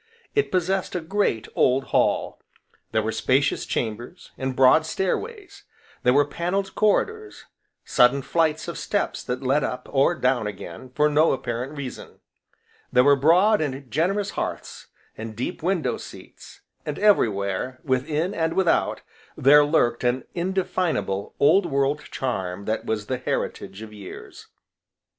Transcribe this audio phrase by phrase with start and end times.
[0.33, 2.39] It possessed a great, old hall;
[2.91, 5.65] there were spacious chambers, and broad stairways;
[6.01, 7.45] there were panelled corridors;
[7.85, 12.19] sudden flights of steps that led up, or down again, for no apparent reason;
[12.91, 14.87] there were broad, and generous hearths,
[15.19, 19.03] and deep window seats; and everywhere, within, and without,
[19.37, 24.47] there lurked an indefinable, old world charm that was the heritage of years.